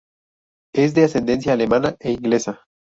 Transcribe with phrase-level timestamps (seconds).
[0.73, 2.61] Es de ascendencia alemana e inglesa.